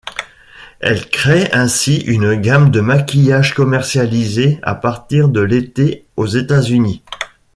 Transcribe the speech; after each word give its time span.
Elle 0.79 1.07
crée 1.11 1.51
ainsi 1.53 1.97
une 1.97 2.33
gamme 2.33 2.71
de 2.71 2.79
maquillage 2.81 3.53
commercialisée 3.53 4.57
à 4.63 4.73
partir 4.73 5.29
de 5.29 5.41
l'été 5.41 6.07
aux 6.15 6.25
États-Unis. 6.25 7.03